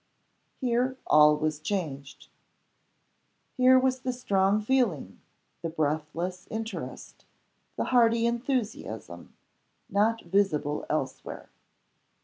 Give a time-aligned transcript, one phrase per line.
[0.59, 2.27] Here, all was changed.
[3.55, 5.21] Here was the strong feeling,
[5.61, 7.23] the breathless interest,
[7.75, 9.35] the hearty enthusiasm,
[9.91, 11.49] not visible elsewhere.